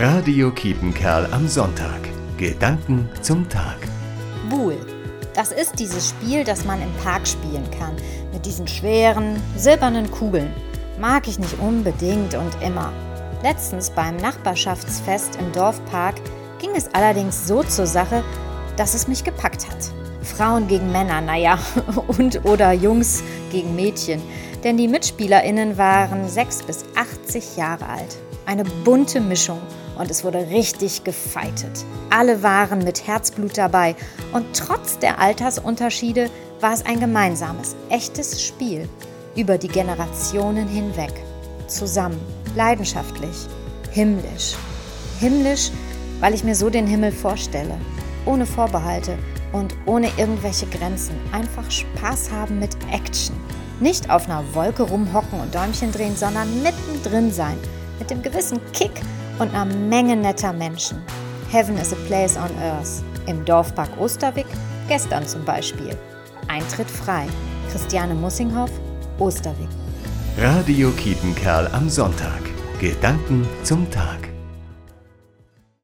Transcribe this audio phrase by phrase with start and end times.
[0.00, 1.98] Radio Kiepenkerl am Sonntag.
[2.36, 3.78] Gedanken zum Tag.
[4.48, 4.76] Buhl.
[5.34, 7.96] Das ist dieses Spiel, das man im Park spielen kann.
[8.32, 10.52] Mit diesen schweren, silbernen Kugeln.
[11.00, 12.92] Mag ich nicht unbedingt und immer.
[13.42, 16.14] Letztens beim Nachbarschaftsfest im Dorfpark
[16.60, 18.22] ging es allerdings so zur Sache,
[18.76, 19.90] dass es mich gepackt hat.
[20.22, 21.58] Frauen gegen Männer, naja,
[22.06, 24.22] und oder Jungs gegen Mädchen.
[24.62, 28.16] Denn die MitspielerInnen waren 6 bis 80 Jahre alt.
[28.48, 29.60] Eine bunte Mischung
[29.98, 31.84] und es wurde richtig gefeitet.
[32.08, 33.94] Alle waren mit Herzblut dabei
[34.32, 38.88] und trotz der Altersunterschiede war es ein gemeinsames, echtes Spiel
[39.36, 41.12] über die Generationen hinweg.
[41.66, 42.18] Zusammen,
[42.56, 43.36] leidenschaftlich,
[43.90, 44.56] himmlisch.
[45.20, 45.70] Himmlisch,
[46.20, 47.76] weil ich mir so den Himmel vorstelle,
[48.24, 49.18] ohne Vorbehalte
[49.52, 51.16] und ohne irgendwelche Grenzen.
[51.32, 53.36] Einfach Spaß haben mit Action.
[53.78, 57.58] Nicht auf einer Wolke rumhocken und Däumchen drehen, sondern mittendrin sein–
[58.08, 58.90] mit dem gewissen Kick
[59.38, 60.98] und einer Menge netter Menschen.
[61.50, 63.02] Heaven is a place on earth.
[63.26, 64.46] Im Dorfpark Osterwick,
[64.88, 65.96] gestern zum Beispiel.
[66.48, 67.26] Eintritt frei.
[67.70, 68.70] Christiane Mussinghoff,
[69.18, 69.68] Osterwick.
[70.38, 72.40] Radio Kiepenkerl am Sonntag.
[72.80, 74.27] Gedanken zum Tag.